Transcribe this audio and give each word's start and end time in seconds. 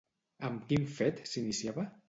Amb 0.49 0.63
quin 0.71 0.89
fet 1.01 1.23
s'iniciava? 1.33 1.89